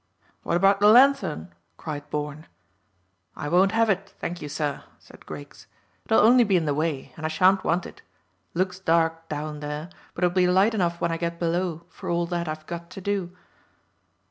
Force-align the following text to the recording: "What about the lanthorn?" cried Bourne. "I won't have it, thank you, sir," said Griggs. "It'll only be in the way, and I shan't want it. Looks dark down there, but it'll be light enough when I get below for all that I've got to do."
"What 0.41 0.57
about 0.57 0.79
the 0.79 0.87
lanthorn?" 0.87 1.53
cried 1.77 2.09
Bourne. 2.09 2.47
"I 3.35 3.47
won't 3.47 3.73
have 3.73 3.87
it, 3.87 4.15
thank 4.17 4.41
you, 4.41 4.49
sir," 4.49 4.83
said 4.97 5.27
Griggs. 5.27 5.67
"It'll 6.05 6.21
only 6.21 6.43
be 6.43 6.57
in 6.57 6.65
the 6.65 6.73
way, 6.73 7.13
and 7.15 7.23
I 7.23 7.29
shan't 7.29 7.63
want 7.63 7.85
it. 7.85 8.01
Looks 8.55 8.79
dark 8.79 9.29
down 9.29 9.59
there, 9.59 9.91
but 10.15 10.23
it'll 10.23 10.33
be 10.33 10.47
light 10.47 10.73
enough 10.73 10.99
when 11.01 11.11
I 11.11 11.17
get 11.17 11.37
below 11.37 11.83
for 11.87 12.09
all 12.09 12.25
that 12.25 12.47
I've 12.47 12.65
got 12.65 12.89
to 12.89 12.99
do." 13.01 13.37